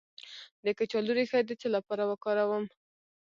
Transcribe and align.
د 0.65 0.67
کچالو 0.77 1.11
ریښه 1.17 1.39
د 1.45 1.51
څه 1.61 1.67
لپاره 1.75 2.03
وکاروم؟ 2.11 2.63